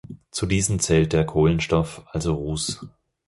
Zu 0.31 0.47
diesen 0.47 0.79
zählt 0.79 1.13
der 1.13 1.27
Kohlenstoff, 1.27 2.01
also 2.11 2.33
Ruß. 2.33 2.79